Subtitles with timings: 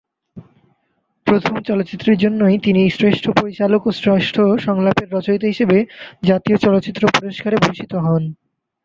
[1.27, 4.35] প্রথম চলচ্চিত্রের জন্যই তিনি শ্রেষ্ঠ পরিচালক ও শ্রেষ্ঠ
[4.59, 5.77] সংলাপ রচয়িতা হিসেবে
[6.23, 8.23] জাতীয় চলচ্চিত্র পুরস্কারে ভূষিত হন।